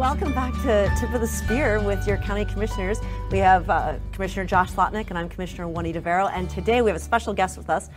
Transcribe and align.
Welcome 0.00 0.32
back 0.32 0.54
to 0.62 0.90
Tip 0.98 1.12
of 1.12 1.20
the 1.20 1.26
Spear 1.26 1.78
with 1.78 2.06
your 2.06 2.16
county 2.16 2.46
commissioners. 2.46 3.00
We 3.30 3.36
have 3.36 3.68
uh, 3.68 3.96
Commissioner 4.12 4.46
Josh 4.46 4.70
Slotnick 4.70 5.10
and 5.10 5.18
I'm 5.18 5.28
Commissioner 5.28 5.68
Juanita 5.68 6.00
Vero. 6.00 6.28
And 6.28 6.48
today 6.48 6.80
we 6.80 6.88
have 6.88 6.96
a 6.96 7.04
special 7.04 7.34
guest 7.34 7.58
with 7.58 7.68
us, 7.68 7.90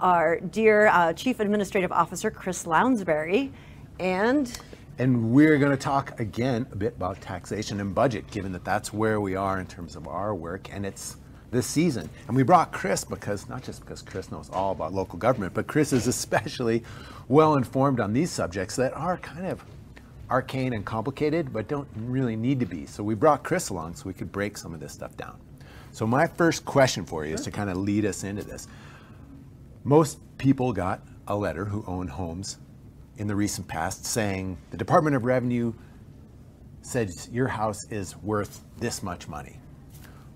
our 0.00 0.40
dear 0.40 0.86
uh, 0.86 1.12
Chief 1.12 1.38
Administrative 1.38 1.92
Officer 1.92 2.30
Chris 2.30 2.64
Lounsbury. 2.64 3.52
And 3.98 4.58
and 4.98 5.32
we're 5.32 5.58
going 5.58 5.70
to 5.70 5.76
talk 5.76 6.18
again 6.18 6.66
a 6.72 6.76
bit 6.76 6.94
about 6.96 7.20
taxation 7.20 7.78
and 7.80 7.94
budget, 7.94 8.30
given 8.30 8.52
that 8.52 8.64
that's 8.64 8.90
where 8.94 9.20
we 9.20 9.36
are 9.36 9.60
in 9.60 9.66
terms 9.66 9.96
of 9.96 10.08
our 10.08 10.34
work, 10.34 10.72
and 10.72 10.86
it's 10.86 11.18
this 11.50 11.66
season. 11.66 12.08
And 12.26 12.34
we 12.34 12.42
brought 12.42 12.72
Chris 12.72 13.04
because, 13.04 13.50
not 13.50 13.62
just 13.62 13.80
because 13.80 14.00
Chris 14.00 14.32
knows 14.32 14.48
all 14.48 14.72
about 14.72 14.94
local 14.94 15.18
government, 15.18 15.52
but 15.52 15.66
Chris 15.66 15.92
is 15.92 16.06
especially 16.06 16.84
well 17.28 17.56
informed 17.56 18.00
on 18.00 18.14
these 18.14 18.30
subjects 18.30 18.76
that 18.76 18.94
are 18.94 19.18
kind 19.18 19.46
of 19.46 19.62
arcane 20.30 20.72
and 20.72 20.84
complicated, 20.84 21.52
but 21.52 21.68
don't 21.68 21.88
really 21.96 22.36
need 22.36 22.60
to 22.60 22.66
be. 22.66 22.86
So 22.86 23.02
we 23.02 23.14
brought 23.14 23.42
Chris 23.42 23.70
along 23.70 23.96
so 23.96 24.04
we 24.06 24.14
could 24.14 24.30
break 24.30 24.56
some 24.56 24.72
of 24.72 24.80
this 24.80 24.92
stuff 24.92 25.16
down. 25.16 25.38
So 25.92 26.06
my 26.06 26.26
first 26.26 26.64
question 26.64 27.04
for 27.04 27.24
you 27.24 27.34
is 27.34 27.42
to 27.42 27.50
kind 27.50 27.68
of 27.68 27.76
lead 27.76 28.04
us 28.04 28.22
into 28.22 28.44
this. 28.44 28.68
Most 29.82 30.20
people 30.38 30.72
got 30.72 31.00
a 31.26 31.36
letter 31.36 31.64
who 31.64 31.84
own 31.86 32.06
homes 32.06 32.58
in 33.18 33.26
the 33.26 33.34
recent 33.34 33.66
past 33.66 34.06
saying 34.06 34.56
the 34.70 34.76
Department 34.76 35.16
of 35.16 35.24
Revenue 35.24 35.72
said 36.82 37.10
your 37.30 37.48
house 37.48 37.84
is 37.90 38.16
worth 38.16 38.62
this 38.78 39.02
much 39.02 39.28
money. 39.28 39.58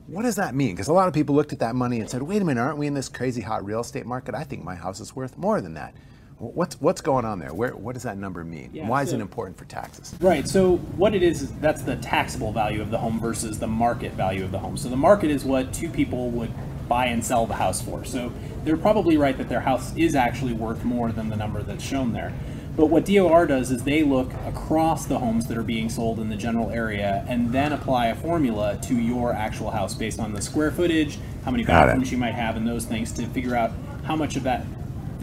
What 0.07 0.23
does 0.23 0.37
that 0.37 0.55
mean? 0.55 0.75
Because 0.75 0.89
a 0.89 0.93
lot 0.93 1.09
of 1.09 1.15
people 1.15 1.35
looked 1.35 1.53
at 1.53 1.61
that 1.61 1.75
money 1.75 2.01
and 2.01 2.11
said, 2.11 2.23
wait 2.23 2.43
a 2.43 2.45
minute, 2.45 2.61
aren't 2.61 2.77
we 2.77 2.87
in 2.87 2.95
this 2.95 3.09
crazy 3.09 3.41
hot 3.41 3.65
real 3.65 3.81
estate 3.81 4.05
market? 4.05 4.35
I 4.35 4.45
think 4.45 4.63
my 4.63 4.75
house 4.75 5.01
is 5.01 5.17
worth 5.17 5.39
more 5.39 5.63
than 5.63 5.75
that. 5.75 5.95
What's 6.39 6.81
what's 6.81 7.01
going 7.01 7.25
on 7.25 7.39
there? 7.39 7.55
Where 7.55 7.77
what 7.77 7.95
does 7.95 8.03
that 8.03 8.19
number 8.19 8.45
mean? 8.45 8.71
Yeah, 8.73 8.89
Why 8.89 9.05
so, 9.05 9.09
is 9.09 9.13
it 9.15 9.21
important 9.21 9.57
for 9.57 9.67
taxes? 9.67 10.15
Right. 10.21 10.49
So 10.49 10.77
what 10.97 11.15
it 11.15 11.23
is 11.23 11.43
is 11.43 11.53
that's 11.61 11.83
the 11.83 11.97
taxable 11.97 12.53
value 12.53 12.83
of 12.83 12.91
the 12.91 12.99
home 12.99 13.21
versus 13.21 13.59
the 13.59 13.69
market 13.69 14.13
value 14.13 14.45
of 14.45 14.51
the 14.51 14.59
home. 14.59 14.77
So 14.77 14.89
the 14.89 14.97
market 14.97 15.31
is 15.31 15.45
what 15.45 15.73
two 15.73 15.89
people 15.89 16.31
would 16.31 16.51
buy 16.89 17.07
and 17.07 17.25
sell 17.25 17.47
the 17.47 17.55
house 17.55 17.81
for. 17.81 18.05
So 18.05 18.33
they're 18.65 18.77
probably 18.77 19.17
right 19.17 19.39
that 19.39 19.49
their 19.49 19.61
house 19.61 19.97
is 19.97 20.15
actually 20.15 20.53
worth 20.53 20.85
more 20.85 21.13
than 21.13 21.29
the 21.29 21.37
number 21.37 21.63
that's 21.63 21.85
shown 21.85 22.13
there. 22.13 22.33
But 22.77 22.87
what 22.87 23.05
DOR 23.05 23.47
does 23.47 23.71
is 23.71 23.85
they 23.85 24.03
look 24.03 24.33
across 24.47 25.07
the 25.07 25.19
homes 25.19 25.47
that 25.47 25.57
are 25.57 25.63
being 25.63 25.89
sold 25.89 26.19
in 26.19 26.29
the 26.29 26.37
general 26.37 26.71
area 26.71 27.25
and 27.29 27.53
then 27.53 27.73
apply 27.73 28.07
a 28.09 28.17
formula 28.17 28.77
to 28.83 28.97
your 28.97 29.33
actual 29.33 29.71
house 29.71 29.95
based 29.95 30.19
on 30.19 30.33
the 30.33 30.43
square 30.43 30.73
footage, 30.73 31.19
how 31.45 31.53
many 31.53 31.63
bathrooms 31.63 32.11
you 32.11 32.19
might 32.19 32.35
have, 32.35 32.57
and 32.57 32.67
those 32.67 32.85
things 32.85 33.13
to 33.13 33.27
figure 33.27 33.55
out 33.55 33.71
how 34.03 34.17
much 34.17 34.35
of 34.35 34.43
that 34.43 34.67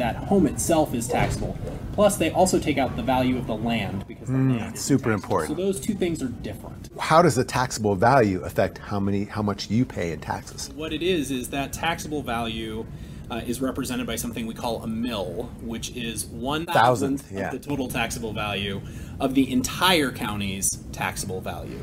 that 0.01 0.15
home 0.15 0.47
itself 0.47 0.95
is 0.95 1.07
taxable. 1.07 1.55
Plus, 1.93 2.17
they 2.17 2.31
also 2.31 2.57
take 2.57 2.79
out 2.79 2.95
the 2.95 3.03
value 3.03 3.37
of 3.37 3.45
the 3.45 3.55
land 3.55 4.07
because 4.07 4.27
the 4.27 4.33
mm, 4.33 4.59
land 4.59 4.79
super 4.79 5.11
important. 5.11 5.55
So 5.55 5.63
those 5.63 5.79
two 5.79 5.93
things 5.93 6.23
are 6.23 6.27
different. 6.27 6.89
How 6.99 7.21
does 7.21 7.35
the 7.35 7.43
taxable 7.43 7.95
value 7.95 8.41
affect 8.41 8.79
how 8.79 8.99
many 8.99 9.25
how 9.25 9.43
much 9.43 9.69
you 9.69 9.85
pay 9.85 10.11
in 10.11 10.19
taxes? 10.19 10.71
What 10.73 10.91
it 10.91 11.03
is 11.03 11.29
is 11.29 11.49
that 11.49 11.71
taxable 11.71 12.23
value 12.23 12.85
uh, 13.29 13.41
is 13.45 13.61
represented 13.61 14.07
by 14.07 14.15
something 14.15 14.47
we 14.47 14.55
call 14.55 14.81
a 14.83 14.87
mill, 14.87 15.51
which 15.61 15.95
is 15.95 16.25
one 16.25 16.65
thousandth 16.65 17.31
yeah. 17.31 17.51
of 17.51 17.51
the 17.51 17.59
total 17.59 17.87
taxable 17.87 18.33
value 18.33 18.81
of 19.19 19.35
the 19.35 19.51
entire 19.51 20.11
county's 20.11 20.67
taxable 20.91 21.41
value. 21.41 21.79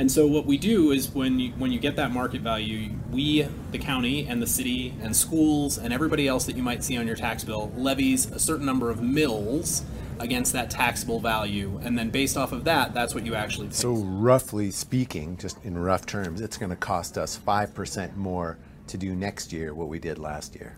And 0.00 0.10
so 0.10 0.26
what 0.26 0.46
we 0.46 0.56
do 0.56 0.92
is 0.92 1.10
when 1.10 1.38
you, 1.38 1.50
when 1.58 1.72
you 1.72 1.78
get 1.78 1.96
that 1.96 2.10
market 2.10 2.40
value, 2.40 2.88
we, 3.12 3.42
the 3.70 3.76
county 3.78 4.26
and 4.26 4.40
the 4.40 4.46
city 4.46 4.94
and 5.02 5.14
schools 5.14 5.76
and 5.76 5.92
everybody 5.92 6.26
else 6.26 6.46
that 6.46 6.56
you 6.56 6.62
might 6.62 6.82
see 6.82 6.96
on 6.96 7.06
your 7.06 7.16
tax 7.16 7.44
bill 7.44 7.70
levies 7.76 8.24
a 8.30 8.38
certain 8.38 8.64
number 8.64 8.88
of 8.88 9.02
mills 9.02 9.84
against 10.18 10.54
that 10.54 10.70
taxable 10.70 11.20
value, 11.20 11.78
and 11.84 11.98
then 11.98 12.08
based 12.08 12.38
off 12.38 12.52
of 12.52 12.64
that, 12.64 12.94
that's 12.94 13.14
what 13.14 13.26
you 13.26 13.34
actually 13.34 13.66
pay. 13.66 13.74
So 13.74 13.92
roughly 13.92 14.70
speaking, 14.70 15.36
just 15.36 15.62
in 15.64 15.76
rough 15.76 16.06
terms, 16.06 16.40
it's 16.40 16.56
going 16.56 16.70
to 16.70 16.76
cost 16.76 17.18
us 17.18 17.36
five 17.36 17.74
percent 17.74 18.16
more 18.16 18.56
to 18.86 18.96
do 18.96 19.14
next 19.14 19.52
year 19.52 19.74
what 19.74 19.88
we 19.88 19.98
did 19.98 20.18
last 20.18 20.54
year. 20.54 20.76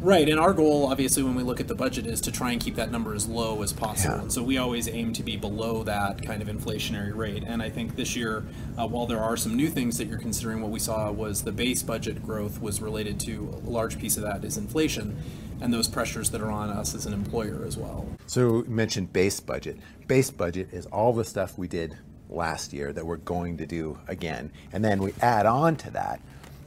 Right, 0.00 0.28
and 0.28 0.38
our 0.38 0.52
goal, 0.52 0.86
obviously, 0.86 1.22
when 1.22 1.34
we 1.34 1.42
look 1.42 1.58
at 1.58 1.68
the 1.68 1.74
budget, 1.74 2.06
is 2.06 2.20
to 2.22 2.32
try 2.32 2.52
and 2.52 2.60
keep 2.60 2.76
that 2.76 2.92
number 2.92 3.14
as 3.14 3.26
low 3.26 3.62
as 3.62 3.72
possible. 3.72 4.16
Yeah. 4.16 4.22
And 4.22 4.32
so 4.32 4.42
we 4.42 4.58
always 4.58 4.88
aim 4.88 5.12
to 5.14 5.22
be 5.22 5.36
below 5.36 5.82
that 5.84 6.22
kind 6.22 6.42
of 6.42 6.48
inflationary 6.48 7.16
rate. 7.16 7.44
And 7.46 7.62
I 7.62 7.70
think 7.70 7.96
this 7.96 8.14
year, 8.14 8.44
uh, 8.78 8.86
while 8.86 9.06
there 9.06 9.20
are 9.20 9.36
some 9.36 9.54
new 9.54 9.68
things 9.68 9.96
that 9.98 10.06
you're 10.06 10.18
considering, 10.18 10.60
what 10.60 10.70
we 10.70 10.78
saw 10.78 11.10
was 11.10 11.44
the 11.44 11.52
base 11.52 11.82
budget 11.82 12.22
growth 12.22 12.60
was 12.60 12.82
related 12.82 13.18
to 13.20 13.60
a 13.66 13.70
large 13.70 13.98
piece 13.98 14.16
of 14.16 14.22
that 14.22 14.44
is 14.44 14.58
inflation 14.58 15.16
and 15.60 15.72
those 15.72 15.88
pressures 15.88 16.30
that 16.30 16.40
are 16.42 16.50
on 16.50 16.68
us 16.68 16.94
as 16.94 17.06
an 17.06 17.12
employer 17.14 17.64
as 17.66 17.76
well. 17.76 18.06
So 18.26 18.40
you 18.40 18.64
mentioned 18.68 19.12
base 19.12 19.40
budget. 19.40 19.78
Base 20.06 20.30
budget 20.30 20.68
is 20.72 20.84
all 20.86 21.14
the 21.14 21.24
stuff 21.24 21.56
we 21.56 21.68
did 21.68 21.96
last 22.28 22.72
year 22.72 22.92
that 22.92 23.06
we're 23.06 23.16
going 23.16 23.56
to 23.56 23.66
do 23.66 23.98
again. 24.08 24.52
And 24.72 24.84
then 24.84 25.02
we 25.02 25.14
add 25.22 25.46
on 25.46 25.76
to 25.76 25.90
that 25.92 26.20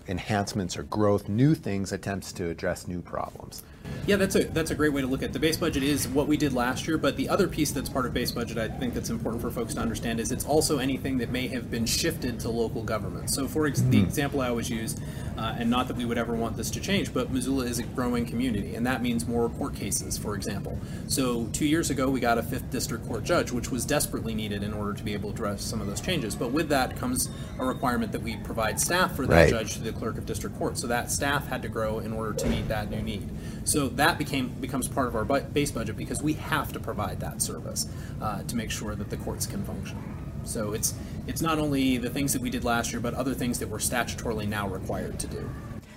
enhancements 0.09 0.75
or 0.75 0.83
growth, 0.83 1.29
new 1.29 1.55
things, 1.55 1.91
attempts 1.91 2.33
to 2.33 2.49
address 2.49 2.87
new 2.87 3.01
problems. 3.01 3.63
Yeah, 4.05 4.15
that's 4.15 4.35
a 4.35 4.45
that's 4.45 4.71
a 4.71 4.75
great 4.75 4.93
way 4.93 5.01
to 5.01 5.07
look 5.07 5.21
at 5.21 5.29
it. 5.29 5.33
the 5.33 5.39
base 5.39 5.57
budget 5.57 5.83
is 5.83 6.07
what 6.07 6.27
we 6.27 6.37
did 6.37 6.53
last 6.53 6.87
year, 6.87 6.97
but 6.97 7.15
the 7.15 7.29
other 7.29 7.47
piece 7.47 7.71
that's 7.71 7.89
part 7.89 8.05
of 8.05 8.13
base 8.13 8.31
budget 8.31 8.57
I 8.57 8.67
think 8.67 8.93
that's 8.93 9.09
important 9.09 9.41
for 9.41 9.51
folks 9.51 9.73
to 9.75 9.81
understand 9.81 10.19
is 10.19 10.31
it's 10.31 10.45
also 10.45 10.79
anything 10.79 11.17
that 11.19 11.29
may 11.29 11.47
have 11.49 11.69
been 11.69 11.85
shifted 11.85 12.39
to 12.41 12.49
local 12.49 12.83
government. 12.83 13.29
So 13.29 13.47
for 13.47 13.67
ex- 13.67 13.81
mm. 13.81 13.91
the 13.91 13.99
hmm. 13.99 14.05
example 14.05 14.41
I 14.41 14.49
always 14.49 14.69
use, 14.69 14.95
uh, 15.37 15.55
and 15.59 15.69
not 15.69 15.87
that 15.89 15.97
we 15.97 16.05
would 16.05 16.17
ever 16.17 16.33
want 16.33 16.57
this 16.57 16.71
to 16.71 16.79
change, 16.79 17.13
but 17.13 17.31
Missoula 17.31 17.65
is 17.65 17.79
a 17.79 17.83
growing 17.83 18.25
community, 18.25 18.75
and 18.75 18.85
that 18.85 19.01
means 19.01 19.27
more 19.27 19.49
court 19.49 19.75
cases, 19.75 20.17
for 20.17 20.35
example. 20.35 20.79
So 21.07 21.47
two 21.53 21.65
years 21.65 21.89
ago 21.89 22.09
we 22.09 22.19
got 22.19 22.37
a 22.37 22.43
fifth 22.43 22.69
district 22.71 23.07
court 23.07 23.23
judge, 23.23 23.51
which 23.51 23.69
was 23.69 23.85
desperately 23.85 24.33
needed 24.33 24.63
in 24.63 24.73
order 24.73 24.93
to 24.93 25.03
be 25.03 25.13
able 25.13 25.33
to 25.33 25.39
address 25.39 25.63
some 25.63 25.79
of 25.79 25.87
those 25.87 26.01
changes. 26.01 26.35
But 26.35 26.51
with 26.51 26.69
that 26.69 26.97
comes 26.97 27.29
a 27.59 27.65
requirement 27.65 28.11
that 28.11 28.21
we 28.21 28.35
provide 28.37 28.79
staff 28.79 29.15
for 29.15 29.25
that 29.27 29.33
right. 29.33 29.49
judge 29.49 29.73
to 29.75 29.81
the 29.81 29.93
clerk 29.93 30.17
of 30.17 30.25
district 30.25 30.57
court. 30.57 30.77
So 30.77 30.87
that 30.87 31.11
staff 31.11 31.47
had 31.47 31.61
to 31.61 31.69
grow 31.69 31.99
in 31.99 32.11
order 32.13 32.33
to 32.33 32.47
meet 32.47 32.67
that 32.67 32.89
new 32.89 33.01
need. 33.01 33.29
So 33.63 33.78
that 33.87 34.17
became 34.17 34.49
becomes 34.59 34.87
part 34.87 35.07
of 35.07 35.15
our 35.15 35.23
base 35.23 35.71
budget 35.71 35.95
because 35.95 36.21
we 36.21 36.33
have 36.33 36.73
to 36.73 36.79
provide 36.79 37.19
that 37.21 37.41
service 37.41 37.87
uh, 38.21 38.43
to 38.43 38.55
make 38.55 38.71
sure 38.71 38.95
that 38.95 39.09
the 39.09 39.17
courts 39.17 39.45
can 39.45 39.63
function. 39.63 39.97
So 40.43 40.73
it's 40.73 40.93
it's 41.27 41.41
not 41.41 41.59
only 41.59 41.97
the 41.97 42.09
things 42.09 42.33
that 42.33 42.41
we 42.41 42.49
did 42.49 42.63
last 42.63 42.91
year, 42.91 42.99
but 42.99 43.13
other 43.13 43.33
things 43.33 43.59
that 43.59 43.69
we're 43.69 43.77
statutorily 43.77 44.47
now 44.47 44.67
required 44.67 45.19
to 45.19 45.27
do. 45.27 45.49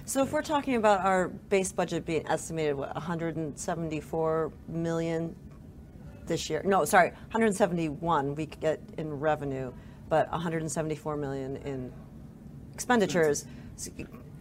So 0.05 0.23
if 0.23 0.33
we're 0.33 0.43
talking 0.43 0.75
about 0.75 1.01
our 1.01 1.29
base 1.29 1.73
budget 1.73 2.05
being 2.05 2.27
estimated 2.27 2.75
what 2.75 2.93
174 2.95 4.53
million 4.69 5.35
this 6.27 6.51
year, 6.51 6.63
no, 6.65 6.85
sorry, 6.85 7.11
171 7.11 8.35
we 8.35 8.47
get 8.47 8.81
in 8.99 9.19
revenue, 9.19 9.73
but 10.09 10.31
174 10.31 11.17
million 11.17 11.57
in 11.59 11.93
expenditures. 12.75 13.47
So 13.77 13.91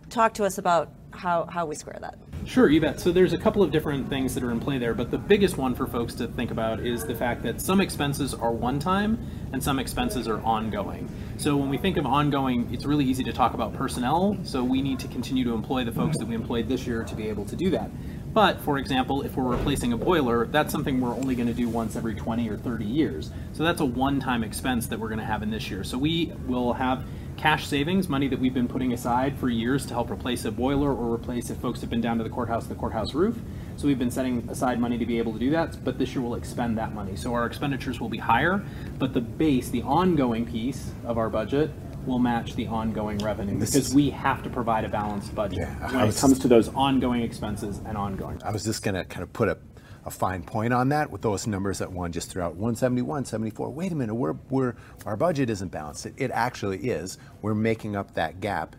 talk 0.09 0.33
to 0.35 0.45
us 0.45 0.57
about 0.57 0.91
how, 1.11 1.45
how 1.45 1.65
we 1.65 1.75
square 1.75 1.97
that. 2.01 2.17
Sure, 2.45 2.67
you 2.67 2.81
bet. 2.81 2.99
So 2.99 3.11
there's 3.11 3.33
a 3.33 3.37
couple 3.37 3.61
of 3.61 3.71
different 3.71 4.09
things 4.09 4.33
that 4.33 4.43
are 4.43 4.51
in 4.51 4.59
play 4.59 4.77
there, 4.77 4.93
but 4.93 5.11
the 5.11 5.17
biggest 5.17 5.57
one 5.57 5.75
for 5.75 5.85
folks 5.85 6.15
to 6.15 6.27
think 6.27 6.51
about 6.51 6.79
is 6.79 7.05
the 7.05 7.15
fact 7.15 7.43
that 7.43 7.61
some 7.61 7.79
expenses 7.79 8.33
are 8.33 8.51
one 8.51 8.79
time 8.79 9.19
and 9.53 9.63
some 9.63 9.79
expenses 9.79 10.27
are 10.27 10.41
ongoing. 10.41 11.07
So 11.37 11.55
when 11.55 11.69
we 11.69 11.77
think 11.77 11.97
of 11.97 12.05
ongoing, 12.05 12.67
it's 12.73 12.83
really 12.83 13.05
easy 13.05 13.23
to 13.25 13.31
talk 13.31 13.53
about 13.53 13.73
personnel, 13.73 14.37
so 14.43 14.63
we 14.63 14.81
need 14.81 14.99
to 14.99 15.07
continue 15.07 15.43
to 15.43 15.53
employ 15.53 15.83
the 15.83 15.91
folks 15.91 16.17
that 16.17 16.27
we 16.27 16.35
employed 16.35 16.67
this 16.67 16.87
year 16.87 17.03
to 17.03 17.15
be 17.15 17.29
able 17.29 17.45
to 17.45 17.55
do 17.55 17.69
that. 17.69 17.89
But 18.33 18.59
for 18.61 18.77
example, 18.77 19.21
if 19.21 19.35
we're 19.35 19.55
replacing 19.55 19.93
a 19.93 19.97
boiler, 19.97 20.45
that's 20.47 20.71
something 20.71 20.99
we're 20.99 21.13
only 21.15 21.35
going 21.35 21.47
to 21.47 21.53
do 21.53 21.69
once 21.69 21.95
every 21.95 22.15
20 22.15 22.49
or 22.49 22.57
30 22.57 22.85
years. 22.85 23.31
So 23.53 23.63
that's 23.63 23.81
a 23.81 23.85
one-time 23.85 24.43
expense 24.43 24.87
that 24.87 24.99
we're 24.99 25.09
going 25.09 25.19
to 25.19 25.25
have 25.25 25.43
in 25.43 25.51
this 25.51 25.69
year. 25.69 25.83
So 25.83 25.97
we 25.97 26.33
will 26.47 26.73
have 26.73 27.05
cash 27.41 27.65
savings, 27.65 28.07
money 28.07 28.27
that 28.27 28.39
we've 28.39 28.53
been 28.53 28.67
putting 28.67 28.93
aside 28.93 29.35
for 29.35 29.49
years 29.49 29.83
to 29.87 29.95
help 29.95 30.11
replace 30.11 30.45
a 30.45 30.51
boiler 30.51 30.93
or 30.93 31.11
replace 31.11 31.49
if 31.49 31.57
folks 31.57 31.81
have 31.81 31.89
been 31.89 31.99
down 31.99 32.19
to 32.19 32.23
the 32.23 32.29
courthouse, 32.29 32.67
the 32.67 32.75
courthouse 32.75 33.15
roof. 33.15 33.35
So 33.77 33.87
we've 33.87 33.97
been 33.97 34.11
setting 34.11 34.47
aside 34.47 34.79
money 34.79 34.99
to 34.99 35.07
be 35.07 35.17
able 35.17 35.33
to 35.33 35.39
do 35.39 35.49
that, 35.49 35.83
but 35.83 35.97
this 35.97 36.13
year 36.13 36.21
we'll 36.21 36.35
expend 36.35 36.77
that 36.77 36.93
money. 36.93 37.15
So 37.15 37.33
our 37.33 37.47
expenditures 37.47 37.99
will 37.99 38.09
be 38.09 38.19
higher, 38.19 38.63
but 38.99 39.15
the 39.15 39.21
base, 39.21 39.69
the 39.69 39.81
ongoing 39.81 40.45
piece 40.45 40.91
of 41.03 41.17
our 41.17 41.31
budget 41.31 41.71
will 42.05 42.19
match 42.19 42.53
the 42.53 42.67
ongoing 42.67 43.17
revenue 43.17 43.57
this 43.57 43.71
because 43.71 43.89
is, 43.89 43.95
we 43.95 44.11
have 44.11 44.43
to 44.43 44.49
provide 44.49 44.85
a 44.85 44.89
balanced 44.89 45.33
budget 45.33 45.59
yeah, 45.59 45.91
when 45.95 46.09
it 46.09 46.15
comes 46.15 46.37
to 46.37 46.47
those 46.47 46.69
ongoing 46.69 47.23
expenses 47.23 47.79
and 47.87 47.97
ongoing. 47.97 48.39
I 48.43 48.51
was 48.51 48.63
just 48.63 48.83
going 48.83 48.95
to 48.95 49.03
kind 49.03 49.23
of 49.23 49.33
put 49.33 49.49
a 49.49 49.57
a 50.05 50.11
fine 50.11 50.43
point 50.43 50.73
on 50.73 50.89
that 50.89 51.11
with 51.11 51.21
those 51.21 51.47
numbers 51.47 51.79
that 51.79 51.91
one 51.91 52.11
just 52.11 52.29
threw 52.29 52.41
out. 52.41 52.55
171 52.55 53.25
74 53.25 53.69
wait 53.69 53.91
a 53.91 53.95
minute 53.95 54.15
we're, 54.15 54.35
we're 54.49 54.75
our 55.05 55.15
budget 55.15 55.49
isn't 55.49 55.69
balanced. 55.69 56.05
It, 56.05 56.13
it 56.17 56.31
actually 56.31 56.89
is. 56.89 57.17
We're 57.41 57.55
making 57.55 57.95
up 57.95 58.13
that 58.15 58.39
gap. 58.39 58.75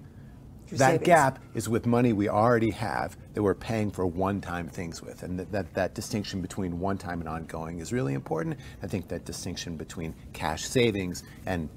That 0.70 0.78
savings. 0.78 1.06
gap 1.06 1.38
is 1.54 1.68
with 1.68 1.84
money 1.84 2.14
we 2.14 2.30
already 2.30 2.70
have 2.70 3.16
that 3.34 3.42
we're 3.42 3.54
paying 3.54 3.90
for 3.90 4.06
one-time 4.06 4.68
things 4.68 5.02
with. 5.02 5.22
And 5.22 5.38
that, 5.38 5.52
that, 5.52 5.74
that 5.74 5.94
distinction 5.94 6.40
between 6.40 6.80
one-time 6.80 7.20
and 7.20 7.28
ongoing 7.28 7.80
is 7.80 7.92
really 7.92 8.14
important. 8.14 8.56
I 8.82 8.86
think 8.86 9.08
that 9.08 9.26
distinction 9.26 9.76
between 9.76 10.14
cash 10.32 10.64
savings 10.64 11.24
and 11.44 11.68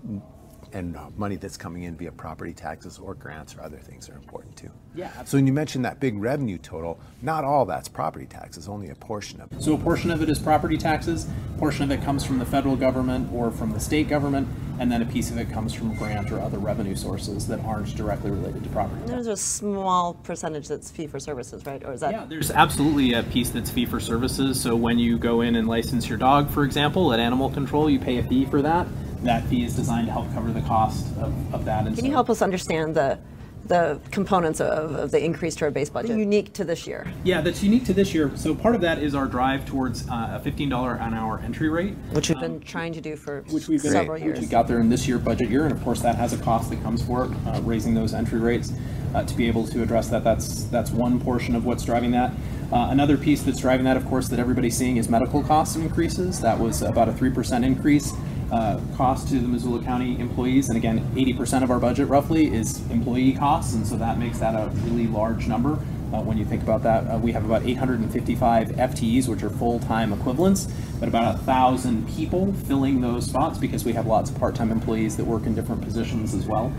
and 0.76 0.98
uh, 0.98 1.10
money 1.16 1.38
that's 1.38 1.56
coming 1.56 1.84
in 1.84 1.96
via 1.96 2.12
property 2.12 2.54
taxes 2.54 3.00
or 3.00 3.16
grants 3.16 3.56
or 3.56 3.62
other 3.62 3.78
things 3.78 4.10
are 4.10 4.16
important 4.16 4.56
too. 4.58 4.70
Yeah. 4.94 5.06
Absolutely. 5.06 5.30
So 5.30 5.38
when 5.38 5.48
you 5.48 5.54
mentioned 5.54 5.86
that 5.86 6.02
big 6.02 6.18
revenue 6.18 6.58
total, 6.58 7.00
not 7.22 7.46
all 7.46 7.66
that's 7.66 7.88
property 7.88 8.26
taxes, 8.26 8.68
only 8.68 8.90
a 8.90 8.96
portion 8.96 9.40
of 9.40 9.52
it. 9.54 9.64
So 9.64 9.74
a 9.74 9.78
portion 9.78 10.12
of 10.12 10.22
it 10.22 10.30
is 10.30 10.38
property 10.38 10.78
taxes. 10.78 11.28
a 11.56 11.58
portion 11.58 11.84
of 11.86 11.92
it 11.92 12.04
comes 12.04 12.26
from 12.26 12.40
the 12.40 12.46
federal 12.46 12.76
government 12.76 13.32
or 13.34 13.52
from 13.52 13.72
the 13.72 13.80
state 13.80 14.10
government, 14.10 14.50
and 14.78 14.92
then 14.92 15.02
a 15.02 15.06
piece 15.06 15.32
of 15.32 15.38
it 15.38 15.50
comes 15.50 15.74
from 15.74 15.96
grant 15.96 16.30
or 16.30 16.42
other 16.42 16.60
revenue 16.60 16.96
sources 16.96 17.48
that 17.48 17.62
aren't 17.62 17.96
directly 17.96 18.30
related 18.30 18.62
to 18.64 18.70
property 18.70 19.00
tax. 19.00 19.12
There's 19.12 19.28
a 19.28 19.38
small 19.38 20.16
percentage 20.16 20.68
that's 20.68 20.92
fee 20.92 21.08
for 21.08 21.22
services, 21.22 21.66
right? 21.66 21.84
Or 21.86 21.94
is 21.94 22.02
that? 22.02 22.12
Yeah, 22.12 22.26
there's 22.28 22.52
absolutely 22.52 23.14
a 23.14 23.24
piece 23.24 23.50
that's 23.50 23.70
fee 23.70 23.86
for 23.86 24.02
services. 24.02 24.60
So 24.60 24.76
when 24.76 25.00
you 25.00 25.18
go 25.18 25.40
in 25.40 25.56
and 25.56 25.70
license 25.70 26.10
your 26.10 26.18
dog, 26.18 26.50
for 26.50 26.66
example, 26.66 27.14
at 27.14 27.20
animal 27.22 27.50
control, 27.50 27.90
you 27.90 28.00
pay 28.00 28.18
a 28.18 28.24
fee 28.24 28.46
for 28.46 28.62
that. 28.62 28.88
That 29.26 29.44
fee 29.48 29.64
is 29.64 29.76
designed 29.76 30.06
to 30.06 30.14
help 30.14 30.32
cover 30.34 30.52
the 30.52 30.62
cost 30.62 31.08
of, 31.18 31.54
of 31.54 31.66
that. 31.66 31.88
And 31.88 31.96
Can 31.96 32.06
you 32.06 32.12
help 32.12 32.30
us 32.30 32.42
understand 32.42 32.96
the 32.96 33.20
the 33.68 34.00
components 34.12 34.62
of, 34.62 34.92
of 34.94 35.10
the 35.10 35.24
increase 35.24 35.56
to 35.56 35.66
our 35.66 35.72
base 35.72 35.90
budget 35.90 36.18
unique 36.18 36.54
to 36.54 36.64
this 36.64 36.86
year? 36.86 37.12
Yeah, 37.24 37.42
that's 37.42 37.64
unique 37.64 37.84
to 37.86 37.94
this 37.94 38.14
year. 38.14 38.32
So 38.36 38.54
part 38.54 38.76
of 38.76 38.82
that 38.82 39.00
is 39.00 39.16
our 39.16 39.26
drive 39.26 39.66
towards 39.66 40.08
uh, 40.08 40.40
a 40.40 40.48
$15 40.48 41.02
an 41.02 41.14
hour 41.16 41.40
entry 41.40 41.70
rate. 41.70 41.96
Which 42.12 42.30
we've 42.30 42.40
been 42.40 42.60
trying 42.60 42.94
to 42.94 43.02
do 43.02 43.16
for 43.16 43.42
which 43.50 43.68
we've 43.68 43.82
been, 43.82 43.92
several 43.92 44.14
which 44.14 44.24
years. 44.24 44.40
we 44.40 44.46
got 44.46 44.68
there 44.68 44.80
in 44.80 44.90
this 44.90 45.08
year 45.08 45.18
budget 45.18 45.50
year, 45.50 45.64
and 45.64 45.72
of 45.72 45.84
course 45.84 46.02
that 46.02 46.16
has 46.16 46.32
a 46.32 46.38
cost 46.38 46.70
that 46.70 46.82
comes 46.84 47.02
for 47.02 47.26
it, 47.26 47.32
uh, 47.48 47.60
raising 47.64 47.94
those 47.94 48.14
entry 48.14 48.40
rates. 48.40 48.72
Uh, 49.16 49.24
to 49.24 49.34
be 49.36 49.48
able 49.48 49.66
to 49.66 49.82
address 49.82 50.10
that, 50.10 50.26
that's 50.26 50.66
that's 50.66 50.92
one 50.92 51.22
portion 51.22 51.56
of 51.56 51.66
what's 51.66 51.86
driving 51.86 52.12
that. 52.12 52.32
Uh, 52.70 52.90
another 52.90 53.16
piece 53.18 53.42
that's 53.44 53.62
driving 53.62 53.86
that, 53.86 53.96
of 53.96 54.06
course, 54.08 54.28
that 54.28 54.40
everybody's 54.40 54.76
seeing 54.76 54.98
is 54.98 55.08
medical 55.08 55.42
cost 55.42 55.78
increases. 55.78 56.42
That 56.42 56.60
was 56.60 56.82
about 56.82 57.08
a 57.08 57.14
three 57.14 57.30
percent 57.30 57.64
increase. 57.64 58.12
Uh, 58.52 58.80
cost 58.96 59.28
to 59.28 59.40
the 59.40 59.48
Missoula 59.48 59.84
County 59.84 60.20
employees, 60.20 60.70
and 60.70 60.78
again, 60.78 61.00
80% 61.16 61.64
of 61.64 61.72
our 61.72 61.80
budget 61.80 62.08
roughly 62.08 62.54
is 62.54 62.80
employee 62.92 63.34
costs, 63.34 63.74
and 63.74 63.86
so 63.86 63.98
that 63.98 64.20
makes 64.20 64.38
that 64.38 64.54
a 64.54 64.70
really 64.82 65.08
large 65.08 65.48
number. 65.48 65.80
Uh, 66.14 66.22
when 66.22 66.38
you 66.38 66.46
think 66.46 66.62
about 66.62 66.84
that, 66.84 67.10
uh, 67.10 67.18
we 67.18 67.32
have 67.32 67.44
about 67.44 67.66
855 67.66 68.70
FTEs, 68.70 69.28
which 69.28 69.42
are 69.42 69.50
full-time 69.50 70.14
equivalents, 70.14 70.68
but 71.00 71.10
about 71.10 71.34
a 71.34 71.38
thousand 71.40 72.08
people 72.16 72.54
filling 72.54 73.02
those 73.02 73.26
spots 73.26 73.58
because 73.58 73.84
we 73.84 73.94
have 73.94 74.06
lots 74.06 74.30
of 74.30 74.38
part-time 74.38 74.72
employees 74.72 75.18
that 75.18 75.26
work 75.26 75.48
in 75.48 75.56
different 75.56 75.82
positions 75.82 76.36
as 76.36 76.46
well. 76.46 76.72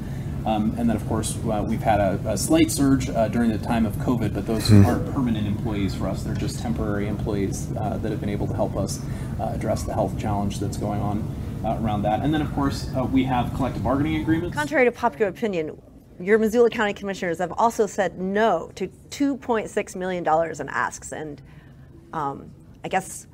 Um, 0.46 0.72
and 0.78 0.88
then, 0.88 0.94
of 0.94 1.06
course, 1.08 1.36
uh, 1.44 1.64
we've 1.66 1.82
had 1.82 1.98
a, 1.98 2.20
a 2.24 2.38
slight 2.38 2.70
surge 2.70 3.10
uh, 3.10 3.26
during 3.26 3.50
the 3.50 3.58
time 3.58 3.84
of 3.84 3.96
COVID, 3.96 4.32
but 4.32 4.46
those 4.46 4.72
aren't 4.72 5.12
permanent 5.12 5.48
employees 5.48 5.96
for 5.96 6.06
us. 6.06 6.22
They're 6.22 6.34
just 6.34 6.60
temporary 6.60 7.08
employees 7.08 7.68
uh, 7.76 7.98
that 7.98 8.12
have 8.12 8.20
been 8.20 8.28
able 8.28 8.46
to 8.46 8.54
help 8.54 8.76
us 8.76 9.00
uh, 9.40 9.50
address 9.52 9.82
the 9.82 9.92
health 9.92 10.16
challenge 10.20 10.60
that's 10.60 10.76
going 10.76 11.00
on 11.00 11.28
around 11.64 12.02
that. 12.02 12.20
And 12.20 12.32
then, 12.32 12.42
of 12.42 12.52
course, 12.54 12.88
uh, 12.96 13.04
we 13.04 13.24
have 13.24 13.52
collective 13.54 13.82
bargaining 13.82 14.20
agreements. 14.20 14.56
Contrary 14.56 14.84
to 14.84 14.92
popular 14.92 15.28
opinion, 15.28 15.80
your 16.20 16.38
Missoula 16.38 16.70
County 16.70 16.94
Commissioners 16.94 17.38
have 17.38 17.52
also 17.52 17.86
said 17.86 18.18
no 18.18 18.70
to 18.74 18.88
$2.6 19.10 19.96
million 19.96 20.26
in 20.60 20.68
asks. 20.68 21.12
And 21.12 21.42
um, 22.12 22.50
I 22.84 22.88
guess 22.88 23.26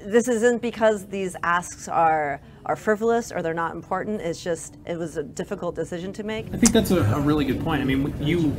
this 0.00 0.28
isn't 0.28 0.62
because 0.62 1.06
these 1.06 1.36
asks 1.42 1.88
are, 1.88 2.40
are 2.66 2.76
frivolous 2.76 3.32
or 3.32 3.42
they're 3.42 3.54
not 3.54 3.74
important. 3.74 4.20
It's 4.20 4.42
just, 4.42 4.76
it 4.86 4.98
was 4.98 5.16
a 5.16 5.22
difficult 5.22 5.74
decision 5.74 6.12
to 6.14 6.22
make. 6.22 6.46
I 6.46 6.56
think 6.56 6.72
that's 6.72 6.90
a, 6.90 7.02
a 7.02 7.20
really 7.20 7.44
good 7.44 7.60
point. 7.62 7.82
I 7.82 7.84
mean, 7.84 8.14
you 8.20 8.54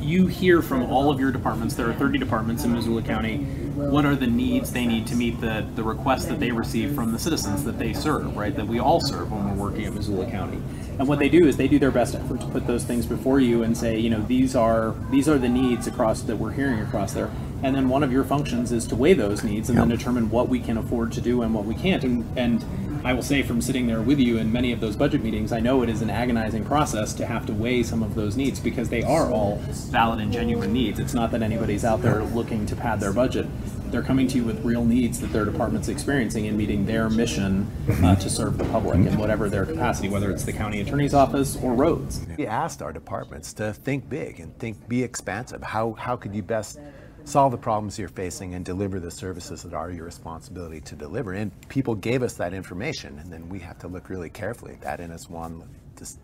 you 0.00 0.26
hear 0.26 0.62
from 0.62 0.84
all 0.84 1.10
of 1.10 1.20
your 1.20 1.32
departments. 1.32 1.74
There 1.74 1.88
are 1.88 1.94
30 1.94 2.18
departments 2.18 2.64
in 2.64 2.72
Missoula 2.72 3.02
County. 3.02 3.38
What 3.74 4.04
are 4.04 4.14
the 4.14 4.26
needs 4.26 4.72
they 4.72 4.86
need 4.86 5.06
to 5.08 5.16
meet 5.16 5.40
the 5.40 5.66
the 5.74 5.82
requests 5.82 6.26
that 6.26 6.40
they 6.40 6.50
receive 6.50 6.94
from 6.94 7.12
the 7.12 7.18
citizens 7.18 7.64
that 7.64 7.78
they 7.78 7.92
serve, 7.92 8.36
right? 8.36 8.54
That 8.54 8.66
we 8.66 8.78
all 8.78 9.00
serve 9.00 9.32
when 9.32 9.44
we're 9.48 9.64
working 9.64 9.84
at 9.84 9.92
Missoula 9.92 10.30
County. 10.30 10.60
And 10.98 11.06
what 11.06 11.18
they 11.18 11.28
do 11.28 11.46
is 11.46 11.56
they 11.56 11.68
do 11.68 11.78
their 11.78 11.90
best 11.90 12.14
effort 12.14 12.40
to 12.40 12.46
put 12.46 12.66
those 12.66 12.84
things 12.84 13.04
before 13.04 13.38
you 13.40 13.62
and 13.62 13.76
say, 13.76 13.98
you 13.98 14.08
know, 14.08 14.22
these 14.22 14.56
are 14.56 14.94
these 15.10 15.28
are 15.28 15.38
the 15.38 15.48
needs 15.48 15.86
across 15.86 16.22
that 16.22 16.36
we're 16.36 16.52
hearing 16.52 16.80
across 16.80 17.12
there. 17.12 17.30
And 17.62 17.74
then 17.74 17.88
one 17.88 18.02
of 18.02 18.12
your 18.12 18.24
functions 18.24 18.72
is 18.72 18.86
to 18.88 18.96
weigh 18.96 19.14
those 19.14 19.42
needs 19.42 19.70
and 19.70 19.78
then 19.78 19.88
determine 19.88 20.30
what 20.30 20.48
we 20.48 20.60
can 20.60 20.76
afford 20.76 21.12
to 21.12 21.20
do 21.20 21.42
and 21.42 21.54
what 21.54 21.64
we 21.64 21.74
can't. 21.74 22.04
And 22.04 22.38
and 22.38 22.64
I 23.06 23.12
will 23.12 23.22
say 23.22 23.42
from 23.42 23.60
sitting 23.60 23.86
there 23.86 24.02
with 24.02 24.18
you 24.18 24.38
in 24.38 24.50
many 24.50 24.72
of 24.72 24.80
those 24.80 24.96
budget 24.96 25.22
meetings, 25.22 25.52
I 25.52 25.60
know 25.60 25.82
it 25.82 25.88
is 25.88 26.02
an 26.02 26.10
agonizing 26.10 26.64
process 26.64 27.14
to 27.14 27.24
have 27.24 27.46
to 27.46 27.52
weigh 27.52 27.84
some 27.84 28.02
of 28.02 28.16
those 28.16 28.36
needs 28.36 28.58
because 28.58 28.88
they 28.88 29.04
are 29.04 29.30
all 29.30 29.58
valid 29.92 30.18
and 30.18 30.32
genuine 30.32 30.72
needs. 30.72 30.98
It's 30.98 31.14
not 31.14 31.30
that 31.30 31.40
anybody's 31.40 31.84
out 31.84 32.02
there 32.02 32.24
looking 32.24 32.66
to 32.66 32.74
pad 32.74 32.98
their 32.98 33.12
budget. 33.12 33.46
They're 33.92 34.02
coming 34.02 34.26
to 34.28 34.38
you 34.38 34.44
with 34.44 34.64
real 34.64 34.84
needs 34.84 35.20
that 35.20 35.32
their 35.32 35.44
department's 35.44 35.86
experiencing 35.86 36.48
and 36.48 36.58
meeting 36.58 36.84
their 36.84 37.08
mission 37.08 37.70
uh, 38.02 38.16
to 38.16 38.28
serve 38.28 38.58
the 38.58 38.64
public 38.64 38.96
in 38.96 39.16
whatever 39.16 39.48
their 39.48 39.64
capacity, 39.64 40.08
whether 40.08 40.32
it's 40.32 40.42
the 40.42 40.52
county 40.52 40.80
attorney's 40.80 41.14
office 41.14 41.56
or 41.62 41.74
roads. 41.74 42.26
We 42.36 42.48
asked 42.48 42.82
our 42.82 42.92
departments 42.92 43.52
to 43.54 43.72
think 43.72 44.08
big 44.08 44.40
and 44.40 44.58
think, 44.58 44.88
be 44.88 45.04
expansive. 45.04 45.62
How, 45.62 45.92
how 45.92 46.16
could 46.16 46.34
you 46.34 46.42
best 46.42 46.80
solve 47.26 47.50
the 47.50 47.58
problems 47.58 47.98
you're 47.98 48.08
facing 48.08 48.54
and 48.54 48.64
deliver 48.64 49.00
the 49.00 49.10
services 49.10 49.62
that 49.64 49.74
are 49.74 49.90
your 49.90 50.04
responsibility 50.04 50.80
to 50.80 50.94
deliver? 50.94 51.32
And 51.32 51.50
people 51.68 51.94
gave 51.94 52.22
us 52.22 52.34
that 52.34 52.54
information, 52.54 53.18
and 53.18 53.32
then 53.32 53.48
we 53.48 53.58
have 53.58 53.78
to 53.80 53.88
look 53.88 54.08
really 54.08 54.30
carefully 54.30 54.72
at 54.72 54.80
that. 54.82 55.00
And 55.00 55.12
as 55.12 55.28
Juan 55.28 55.68
just 55.98 56.18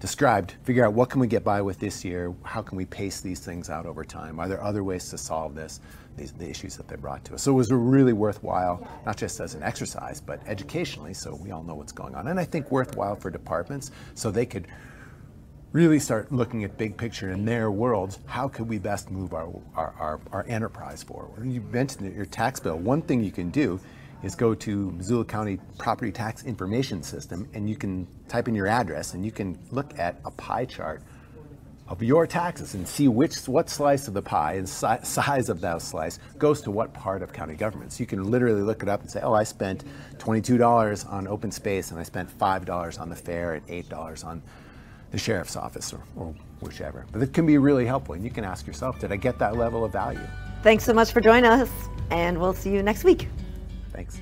described, 0.00 0.54
figure 0.64 0.84
out 0.84 0.92
what 0.92 1.08
can 1.08 1.20
we 1.20 1.28
get 1.28 1.44
by 1.44 1.62
with 1.62 1.78
this 1.78 2.04
year? 2.04 2.34
How 2.42 2.62
can 2.62 2.76
we 2.76 2.84
pace 2.84 3.20
these 3.20 3.40
things 3.40 3.70
out 3.70 3.86
over 3.86 4.04
time? 4.04 4.40
Are 4.40 4.48
there 4.48 4.62
other 4.62 4.82
ways 4.82 5.08
to 5.10 5.18
solve 5.18 5.54
this? 5.54 5.80
These 6.16 6.32
the 6.32 6.48
issues 6.48 6.76
that 6.76 6.88
they 6.88 6.96
brought 6.96 7.24
to 7.26 7.34
us. 7.34 7.42
So 7.42 7.52
it 7.52 7.54
was 7.54 7.72
really 7.72 8.12
worthwhile, 8.12 8.86
not 9.06 9.16
just 9.16 9.40
as 9.40 9.54
an 9.54 9.62
exercise, 9.62 10.20
but 10.20 10.40
educationally, 10.46 11.14
so 11.14 11.36
we 11.36 11.52
all 11.52 11.62
know 11.62 11.74
what's 11.74 11.92
going 11.92 12.14
on. 12.14 12.28
And 12.28 12.38
I 12.38 12.44
think 12.44 12.70
worthwhile 12.70 13.16
for 13.16 13.30
departments, 13.30 13.90
so 14.14 14.30
they 14.30 14.46
could 14.46 14.66
really 15.74 15.98
start 15.98 16.30
looking 16.30 16.62
at 16.62 16.78
big 16.78 16.96
picture 16.96 17.32
in 17.32 17.44
their 17.44 17.68
worlds. 17.68 18.20
How 18.26 18.46
could 18.46 18.68
we 18.68 18.78
best 18.78 19.10
move 19.10 19.34
our, 19.34 19.52
our, 19.74 19.92
our, 19.98 20.20
our 20.30 20.46
enterprise 20.48 21.02
forward? 21.02 21.44
You 21.44 21.60
mentioned 21.62 22.14
your 22.14 22.26
tax 22.26 22.60
bill. 22.60 22.78
One 22.78 23.02
thing 23.02 23.24
you 23.24 23.32
can 23.32 23.50
do 23.50 23.80
is 24.22 24.36
go 24.36 24.54
to 24.54 24.92
Missoula 24.92 25.24
County 25.24 25.58
Property 25.76 26.12
Tax 26.12 26.44
Information 26.44 27.02
System 27.02 27.48
and 27.54 27.68
you 27.68 27.74
can 27.74 28.06
type 28.28 28.46
in 28.46 28.54
your 28.54 28.68
address 28.68 29.14
and 29.14 29.24
you 29.24 29.32
can 29.32 29.58
look 29.72 29.98
at 29.98 30.20
a 30.24 30.30
pie 30.30 30.64
chart 30.64 31.02
of 31.88 32.04
your 32.04 32.24
taxes 32.24 32.74
and 32.74 32.86
see 32.86 33.08
which 33.08 33.36
what 33.48 33.68
slice 33.68 34.06
of 34.06 34.14
the 34.14 34.22
pie 34.22 34.52
and 34.52 34.68
si- 34.68 35.02
size 35.02 35.48
of 35.48 35.60
that 35.60 35.82
slice 35.82 36.20
goes 36.38 36.62
to 36.62 36.70
what 36.70 36.94
part 36.94 37.20
of 37.20 37.32
county 37.32 37.56
government. 37.56 37.92
So 37.92 37.98
you 37.98 38.06
can 38.06 38.30
literally 38.30 38.62
look 38.62 38.84
it 38.84 38.88
up 38.88 39.00
and 39.00 39.10
say, 39.10 39.20
oh, 39.22 39.34
I 39.34 39.42
spent 39.42 39.82
$22 40.18 41.12
on 41.12 41.26
open 41.26 41.50
space 41.50 41.90
and 41.90 41.98
I 41.98 42.04
spent 42.04 42.30
$5 42.38 43.00
on 43.00 43.08
the 43.08 43.16
fair 43.16 43.54
and 43.54 43.66
$8 43.66 44.24
on 44.24 44.40
the 45.14 45.20
sheriff's 45.20 45.54
office 45.54 45.92
or, 45.92 46.00
or 46.16 46.34
whichever. 46.60 47.06
But 47.12 47.22
it 47.22 47.32
can 47.32 47.46
be 47.46 47.56
really 47.56 47.86
helpful 47.86 48.16
and 48.16 48.24
you 48.24 48.30
can 48.30 48.42
ask 48.42 48.66
yourself, 48.66 48.98
did 48.98 49.12
I 49.12 49.16
get 49.16 49.38
that 49.38 49.56
level 49.56 49.84
of 49.84 49.92
value? 49.92 50.18
Thanks 50.64 50.82
so 50.82 50.92
much 50.92 51.12
for 51.12 51.20
joining 51.20 51.44
us, 51.44 51.70
and 52.10 52.40
we'll 52.40 52.52
see 52.52 52.70
you 52.70 52.82
next 52.82 53.04
week. 53.04 53.28
Thanks. 53.92 54.18